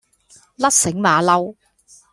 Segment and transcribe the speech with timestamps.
[0.57, 1.55] 甩繩馬騮